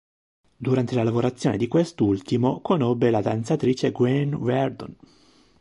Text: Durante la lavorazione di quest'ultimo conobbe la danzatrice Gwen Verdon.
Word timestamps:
Durante 0.57 0.95
la 0.95 1.03
lavorazione 1.03 1.57
di 1.57 1.67
quest'ultimo 1.67 2.59
conobbe 2.61 3.11
la 3.11 3.21
danzatrice 3.21 3.91
Gwen 3.91 4.41
Verdon. 4.43 4.95